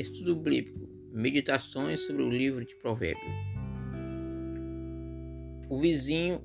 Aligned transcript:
Estudo 0.00 0.34
bíblico. 0.34 0.88
Meditações 1.12 2.00
sobre 2.06 2.22
o 2.22 2.30
livro 2.30 2.64
de 2.64 2.74
Provérbios. 2.76 3.34
O 5.68 5.78
vizinho 5.78 6.40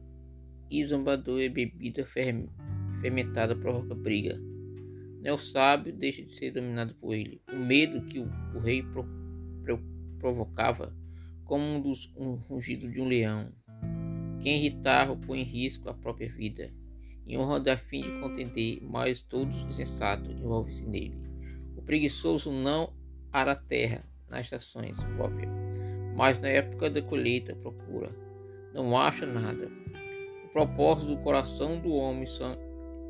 e 0.69 0.83
zombador 0.83 1.39
e 1.39 1.47
bebida 1.47 2.05
fermentada 2.05 3.55
provoca 3.55 3.95
briga. 3.95 4.37
Não 5.21 5.29
é 5.29 5.31
o 5.31 5.37
sábio 5.37 5.93
deixa 5.93 6.21
de 6.21 6.33
ser 6.33 6.51
dominado 6.51 6.95
por 6.95 7.13
ele. 7.13 7.41
O 7.49 7.55
medo 7.55 8.05
que 8.07 8.19
o, 8.19 8.27
o 8.53 8.59
rei 8.59 8.83
pro, 8.83 9.05
pro, 9.63 9.79
provocava, 10.19 10.93
como 11.45 11.63
um, 11.63 11.79
dos, 11.79 12.11
um 12.17 12.33
rugido 12.33 12.91
de 12.91 12.99
um 12.99 13.07
leão. 13.07 13.53
Quem 14.41 14.57
irritava 14.57 15.15
põe 15.15 15.39
em 15.39 15.45
risco 15.45 15.87
a 15.87 15.93
própria 15.93 16.29
vida. 16.29 16.73
Em 17.25 17.37
honra 17.37 17.61
da 17.61 17.77
fim 17.77 18.01
de 18.01 18.19
contender, 18.19 18.83
mas 18.83 19.21
todos 19.21 19.55
insensatos 19.61 20.35
envolvem-se 20.35 20.85
nele. 20.85 21.15
O 21.77 21.81
preguiçoso 21.81 22.51
não 22.51 22.93
ara 23.35 23.53
terra 23.53 24.01
nas 24.29 24.45
estações 24.45 24.95
próprias, 25.17 25.51
mas 26.15 26.39
na 26.39 26.47
época 26.47 26.89
da 26.89 27.01
colheita 27.01 27.53
procura. 27.57 28.09
Não 28.73 28.97
acha 28.97 29.25
nada. 29.25 29.69
O 30.45 30.47
propósito 30.53 31.15
do 31.15 31.21
coração 31.21 31.77
do 31.79 31.91
homem 31.91 32.25
são, 32.25 32.57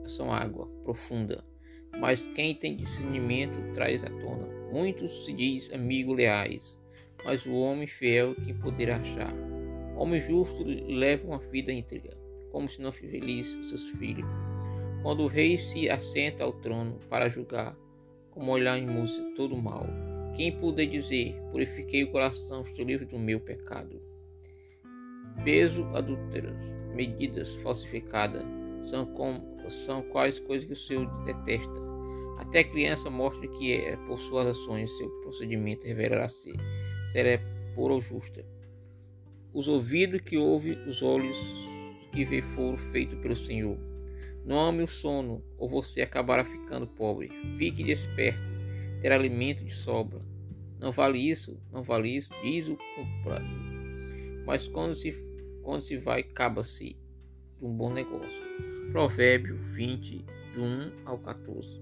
são 0.08 0.34
água 0.34 0.68
profunda, 0.84 1.46
mas 2.00 2.28
quem 2.34 2.56
tem 2.56 2.76
discernimento 2.76 3.60
traz 3.76 4.04
à 4.04 4.10
tona. 4.10 4.48
Muitos 4.74 5.26
se 5.26 5.34
diz 5.34 5.72
amigos 5.72 6.18
leais, 6.18 6.80
mas 7.24 7.46
o 7.46 7.54
homem 7.54 7.86
fiel 7.86 8.34
que 8.34 8.52
poderá 8.52 8.98
achar. 8.98 9.34
O 9.96 10.00
homem 10.02 10.20
justo 10.20 10.64
leva 10.64 11.28
uma 11.28 11.38
vida 11.38 11.72
íntegra 11.72 12.18
como 12.52 12.68
se 12.68 12.82
não 12.82 12.92
feliz 12.92 13.48
seus 13.70 13.90
filhos. 13.92 14.26
Quando 15.04 15.24
o 15.24 15.28
rei 15.28 15.56
se 15.56 15.88
assenta 15.88 16.44
ao 16.44 16.54
trono 16.54 16.98
para 17.10 17.30
julgar, 17.30 17.78
como 18.32 18.52
olhar 18.52 18.78
em 18.78 18.88
música 18.88 19.30
todo 19.36 19.56
mal, 19.56 19.86
quem 20.36 20.52
puder 20.60 20.88
dizer, 20.88 21.34
purifiquei 21.52 22.04
o 22.04 22.12
coração, 22.12 22.62
estou 22.62 22.86
livre 22.86 23.06
do 23.06 23.18
meu 23.18 23.40
pecado. 23.40 24.02
Peso 25.44 25.84
adúlteras, 25.94 26.62
medidas 26.94 27.56
falsificadas, 27.58 28.44
são, 28.84 29.06
como, 29.06 29.70
são 29.70 30.02
quais 30.04 30.40
coisas 30.40 30.66
que 30.66 30.74
o 30.74 30.76
Senhor 30.76 31.06
detesta. 31.24 31.86
Até 32.38 32.60
a 32.60 32.64
criança 32.64 33.10
mostra 33.10 33.48
que 33.48 33.74
é 33.74 33.96
por 34.08 34.20
suas 34.20 34.48
ações, 34.48 34.90
seu 34.98 35.10
procedimento 35.22 35.86
revelará-se, 35.86 36.52
será 37.12 37.40
pura 37.74 37.94
ou 37.94 38.02
justa. 38.02 38.46
Os 39.54 39.70
ouvidos 39.70 40.22
que 40.22 40.38
ouvem, 40.38 40.78
os 40.86 41.02
olhos 41.02 41.38
e 42.14 42.26
vê 42.26 42.42
foro 42.42 42.76
feito 42.76 43.16
pelo 43.18 43.36
Senhor. 43.36 43.78
Não 44.44 44.60
ame 44.60 44.84
o 44.84 44.88
sono, 44.88 45.42
ou 45.58 45.68
você 45.68 46.02
acabará 46.02 46.44
ficando 46.44 46.86
pobre. 46.86 47.32
Fique 47.56 47.84
desperto, 47.84 48.55
terá 49.06 49.14
alimento 49.14 49.64
de 49.64 49.72
sobra. 49.72 50.18
Não 50.80 50.92
vale 50.92 51.20
isso, 51.20 51.62
não 51.72 51.84
vale 51.84 52.16
isso, 52.16 52.32
diz 52.42 52.68
o 52.68 52.76
comprado. 52.96 53.46
Mas 54.48 54.68
quando 54.68 54.96
se, 54.96 55.12
quando 55.62 55.82
se 55.82 55.96
vai, 55.96 56.22
acaba-se 56.22 56.98
de 57.60 57.64
um 57.64 57.72
bom 57.72 57.94
negócio. 57.94 58.44
Provérbio 58.92 59.58
20, 59.58 60.26
do 60.56 60.64
1 60.64 60.92
ao 61.06 61.20
14. 61.20 61.80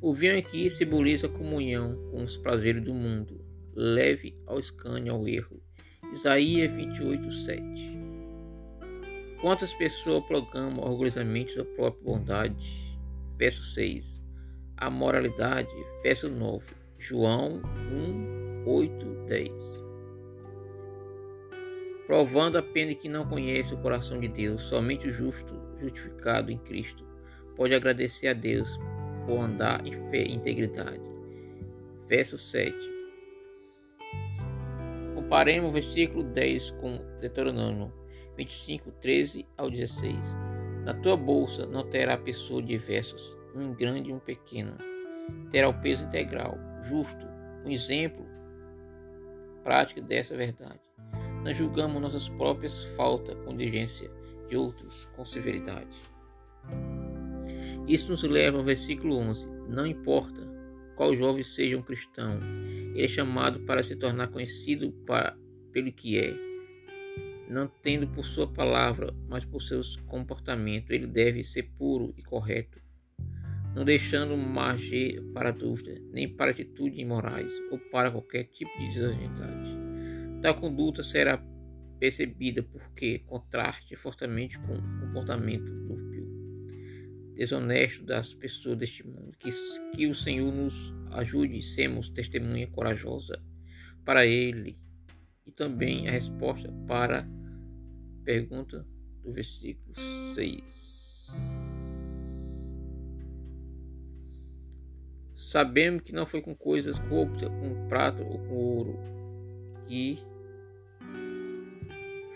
O 0.00 0.14
vinho 0.14 0.38
aqui 0.38 0.70
simboliza 0.70 1.26
a 1.26 1.30
comunhão 1.30 1.96
com 2.12 2.22
os 2.22 2.36
prazeres 2.36 2.84
do 2.84 2.94
mundo, 2.94 3.44
leve 3.74 4.38
ao 4.46 4.60
escânio 4.60 5.14
ao 5.14 5.26
erro. 5.26 5.60
Isaías 6.12 6.72
28, 6.72 7.32
7. 7.32 7.62
Quantas 9.40 9.74
pessoas 9.74 10.24
proclamam 10.26 10.88
orgulhosamente 10.88 11.54
sua 11.54 11.64
própria 11.64 12.04
bondade? 12.04 12.96
Verso 13.36 13.64
6. 13.74 14.20
A 14.80 14.88
moralidade, 14.88 15.68
verso 16.02 16.30
9. 16.30 16.74
João 16.98 17.60
1, 17.92 18.64
8, 18.66 19.06
10. 19.28 19.52
Provando 22.06 22.56
apenas 22.56 22.96
que 22.96 23.08
não 23.08 23.26
conhece 23.26 23.74
o 23.74 23.78
coração 23.78 24.18
de 24.18 24.28
Deus, 24.28 24.62
somente 24.62 25.06
o 25.06 25.12
justo, 25.12 25.54
justificado 25.78 26.50
em 26.50 26.58
Cristo, 26.58 27.04
pode 27.56 27.74
agradecer 27.74 28.28
a 28.28 28.32
Deus 28.32 28.78
por 29.26 29.38
andar 29.38 29.86
em 29.86 29.92
fé 30.10 30.22
e 30.22 30.34
integridade. 30.34 31.00
Verso 32.08 32.36
7. 32.36 32.74
Comparemos 35.14 35.70
o 35.70 35.72
versículo 35.72 36.24
10 36.24 36.70
com 36.72 36.98
Deuteronômio 37.20 37.92
25, 38.36 38.90
13 39.00 39.46
ao 39.56 39.70
16. 39.70 40.16
Na 40.84 40.94
tua 40.94 41.16
bolsa 41.16 41.66
não 41.66 41.88
terá 41.88 42.16
pessoa 42.16 42.62
diversas, 42.62 43.36
um 43.54 43.74
grande 43.74 44.10
e 44.10 44.12
um 44.12 44.18
pequeno. 44.18 44.76
Terá 45.50 45.68
o 45.68 45.80
peso 45.80 46.04
integral, 46.04 46.58
justo, 46.84 47.26
um 47.64 47.70
exemplo 47.70 48.26
prático 49.62 50.00
dessa 50.00 50.36
verdade. 50.36 50.80
Não 51.44 51.52
julgamos 51.54 52.00
nossas 52.00 52.28
próprias 52.28 52.84
faltas 52.96 53.34
com 53.44 53.56
diligência, 53.56 54.10
de 54.48 54.56
outros 54.56 55.06
com 55.16 55.24
severidade. 55.24 55.96
Isso 57.86 58.10
nos 58.10 58.22
leva 58.22 58.58
ao 58.58 58.64
versículo 58.64 59.16
11. 59.16 59.46
Não 59.68 59.86
importa 59.86 60.48
qual 60.96 61.16
jovem 61.16 61.42
seja 61.42 61.78
um 61.78 61.82
cristão, 61.82 62.40
ele 62.94 63.04
é 63.04 63.08
chamado 63.08 63.60
para 63.60 63.82
se 63.82 63.96
tornar 63.96 64.28
conhecido 64.28 64.92
para, 65.06 65.36
pelo 65.72 65.90
que 65.92 66.18
é 66.18 66.50
não 67.48 67.66
tendo 67.66 68.06
por 68.06 68.24
sua 68.24 68.46
palavra, 68.46 69.12
mas 69.28 69.44
por 69.44 69.60
seus 69.60 69.96
comportamentos, 69.96 70.90
ele 70.90 71.06
deve 71.06 71.42
ser 71.42 71.64
puro 71.76 72.14
e 72.16 72.22
correto, 72.22 72.80
não 73.74 73.84
deixando 73.84 74.36
margem 74.36 75.22
para 75.32 75.52
dúvida, 75.52 76.00
nem 76.12 76.28
para 76.28 76.50
atitudes 76.50 76.98
imorais 76.98 77.52
ou 77.70 77.78
para 77.78 78.10
qualquer 78.10 78.44
tipo 78.44 78.70
de 78.78 78.88
desajustade. 78.88 79.78
Tal 80.42 80.60
conduta 80.60 81.02
será 81.02 81.42
percebida 81.98 82.62
porque 82.62 83.20
contraste 83.20 83.94
fortemente 83.94 84.58
com 84.60 84.74
o 84.74 85.00
comportamento 85.00 85.70
dúbio, 85.70 86.26
desonesto 87.34 88.04
das 88.04 88.32
pessoas 88.34 88.78
deste 88.78 89.06
mundo. 89.06 89.36
Que, 89.38 89.50
que 89.94 90.06
o 90.06 90.14
Senhor 90.14 90.52
nos 90.52 90.94
ajude 91.12 91.58
e 91.58 91.62
sermos 91.62 92.08
testemunha 92.08 92.66
corajosa 92.68 93.40
para 94.04 94.26
Ele 94.26 94.78
e 95.46 95.52
também 95.52 96.08
a 96.08 96.10
resposta 96.10 96.72
para 96.88 97.28
pergunta 98.24 98.86
do 99.22 99.32
versículo 99.32 99.94
6. 100.34 101.59
Sabemos 105.40 106.02
que 106.02 106.12
não 106.12 106.26
foi 106.26 106.42
com 106.42 106.54
coisas 106.54 106.98
corruptas, 106.98 107.48
com 107.48 107.88
prata 107.88 108.22
ou 108.22 108.38
com 108.40 108.54
ouro, 108.56 108.98
que 109.86 110.18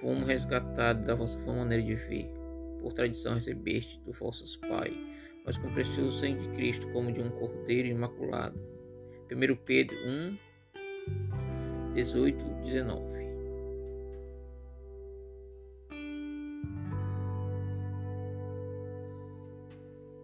fomos 0.00 0.26
resgatados 0.26 1.04
da 1.04 1.14
vossa 1.14 1.38
maneira 1.40 1.84
de 1.84 1.94
ver. 1.96 2.30
Por 2.80 2.94
tradição 2.94 3.34
recebeste 3.34 4.00
dos 4.06 4.18
vossos 4.18 4.56
pais, 4.56 4.96
mas 5.44 5.58
com 5.58 5.70
precioso 5.74 6.18
sangue 6.18 6.48
de 6.48 6.54
Cristo, 6.54 6.90
como 6.92 7.12
de 7.12 7.20
um 7.20 7.28
cordeiro 7.28 7.88
imaculado. 7.88 8.58
1 9.30 9.56
Pedro 9.66 9.94
1, 10.06 10.38
18, 11.92 12.42
19. 12.62 13.04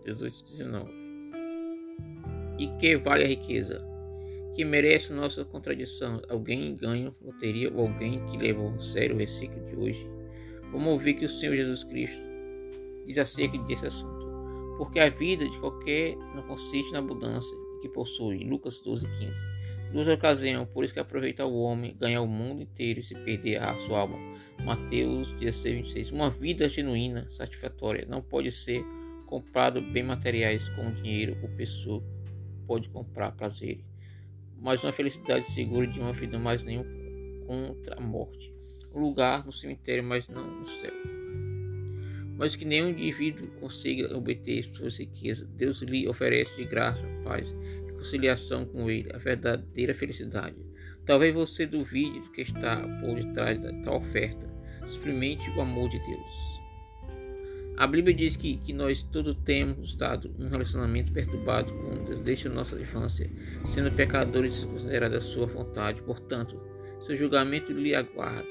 18, 0.06 0.44
19. 0.44 1.00
E 2.60 2.69
que 2.76 2.94
vale 2.94 3.25
a 3.25 3.26
riqueza? 3.26 3.82
Que 4.54 4.66
merece 4.66 5.15
nossa 5.15 5.47
contradição? 5.47 6.21
Alguém 6.28 6.76
ganha 6.76 7.10
loteria 7.22 7.72
ou 7.72 7.86
alguém 7.86 8.22
que 8.27 8.36
levou 8.36 8.74
a 8.74 8.78
sério 8.78 9.15
o 9.15 9.18
versículo 9.18 9.65
de 9.65 9.77
hoje? 9.77 10.07
Vamos 10.71 10.89
ouvir 10.89 11.15
que 11.15 11.24
o 11.24 11.28
Senhor 11.28 11.57
Jesus 11.57 11.84
Cristo 11.84 12.22
diz 13.07 13.16
acerca 13.16 13.57
desse 13.60 13.86
assunto. 13.86 14.27
Porque 14.77 15.01
a 15.01 15.09
vida 15.09 15.48
de 15.48 15.59
qualquer 15.59 16.15
não 16.34 16.42
consiste 16.42 16.92
na 16.92 16.98
abundância 16.98 17.57
que 17.80 17.89
possui. 17.89 18.45
Lucas 18.45 18.78
12, 18.83 19.07
15. 19.07 19.41
Duas 19.95 20.09
ocasiões, 20.09 20.68
por 20.68 20.84
isso 20.84 20.92
que 20.92 21.01
aproveita 21.01 21.47
o 21.47 21.62
homem 21.62 21.97
ganhar 21.98 22.21
o 22.21 22.27
mundo 22.27 22.60
inteiro 22.60 23.01
e 23.01 23.03
se 23.03 23.15
perder 23.15 23.62
a 23.62 23.74
sua 23.78 24.01
alma. 24.01 24.18
Mateus 24.66 25.33
16, 25.33 25.77
26. 25.77 26.12
Uma 26.12 26.28
vida 26.28 26.68
genuína, 26.68 27.24
satisfatória, 27.30 28.04
não 28.07 28.21
pode 28.21 28.53
ser 28.53 28.84
comprado 29.24 29.80
bem 29.80 30.03
materiais 30.03 30.68
com 30.68 30.92
dinheiro 30.92 31.39
ou 31.42 31.48
pessoa 31.57 32.04
pode 32.71 32.89
comprar 32.89 33.33
prazer, 33.33 33.81
mas 34.57 34.84
uma 34.84 34.93
felicidade 34.93 35.45
segura 35.47 35.89
de 35.89 35.99
uma 35.99 36.13
vida 36.13 36.39
mais 36.39 36.63
nenhum 36.63 36.84
contra 37.45 37.97
a 37.97 38.01
morte. 38.01 38.55
Um 38.95 39.01
lugar 39.01 39.45
no 39.45 39.51
cemitério, 39.51 40.05
mas 40.05 40.28
não 40.28 40.61
no 40.61 40.67
céu. 40.69 40.93
Mas 42.37 42.55
que 42.55 42.65
nenhum 42.65 42.91
indivíduo 42.91 43.49
consiga 43.59 44.17
obter 44.17 44.63
suas 44.63 45.01
riquezas, 45.01 45.49
Deus 45.49 45.83
lhe 45.83 46.07
oferece 46.07 46.55
de 46.55 46.65
graça, 46.65 47.09
paz 47.25 47.53
conciliação 47.93 48.65
com 48.65 48.89
Ele, 48.89 49.11
a 49.13 49.19
verdadeira 49.19 49.93
felicidade. 49.93 50.57
Talvez 51.05 51.34
você 51.34 51.67
duvide 51.67 52.21
do 52.21 52.31
que 52.31 52.43
está 52.43 52.77
por 53.01 53.17
detrás 53.17 53.61
da 53.61 53.72
tal 53.83 53.97
oferta. 53.97 54.49
Experimente 54.84 55.51
o 55.51 55.61
amor 55.61 55.89
de 55.89 55.99
Deus. 55.99 56.61
A 57.80 57.86
Bíblia 57.86 58.15
diz 58.15 58.36
que, 58.36 58.59
que 58.59 58.74
nós 58.74 59.03
todo 59.03 59.34
temos 59.34 59.88
estado 59.88 60.30
um 60.38 60.50
relacionamento 60.50 61.10
perturbado 61.12 61.72
com 61.72 62.04
Deus 62.04 62.21
desde 62.21 62.47
a 62.47 62.50
nossa 62.50 62.78
infância, 62.78 63.32
sendo 63.65 63.91
pecadores 63.91 64.66
considerados 64.66 65.16
a 65.16 65.21
sua 65.22 65.47
vontade. 65.47 66.03
Portanto, 66.03 66.60
seu 67.00 67.16
julgamento 67.16 67.72
lhe 67.72 67.94
aguarda, 67.94 68.47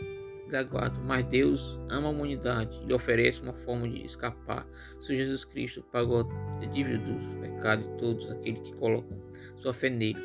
lhe 0.49 0.55
aguarda. 0.57 0.99
Mas 1.01 1.23
Deus 1.25 1.79
ama 1.89 2.07
a 2.07 2.09
humanidade 2.09 2.75
e 2.81 2.87
lhe 2.87 2.93
oferece 2.95 3.43
uma 3.43 3.53
forma 3.53 3.87
de 3.87 4.03
escapar. 4.03 4.67
Se 4.99 5.15
Jesus 5.15 5.45
Cristo 5.45 5.83
pagou 5.91 6.27
a 6.59 6.65
dívida 6.65 6.97
do 6.97 7.39
pecado 7.39 7.83
de 7.83 7.97
todos 7.99 8.31
aqueles 8.31 8.59
que 8.61 8.73
colocam 8.77 9.15
sua 9.57 9.75
fé 9.75 9.91
nele. 9.91 10.17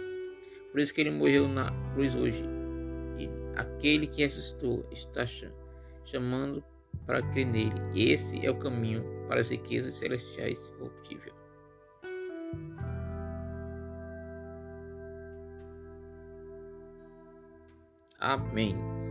Por 0.72 0.80
isso 0.80 0.94
que 0.94 1.02
ele 1.02 1.10
morreu 1.10 1.46
na 1.46 1.70
cruz 1.92 2.16
hoje. 2.16 2.42
E 3.18 3.28
aquele 3.54 4.06
que 4.06 4.22
ressuscitou 4.22 4.82
está 4.90 5.26
chamando 6.06 6.64
para 7.06 7.22
crer 7.30 7.46
nele. 7.46 7.72
Esse 7.94 8.44
é 8.44 8.50
o 8.50 8.58
caminho 8.58 9.04
para 9.28 9.40
as 9.40 9.50
riquezas 9.50 9.94
celestiais 9.94 10.58
incorruptíveis. 10.66 11.34
Amém. 18.18 19.03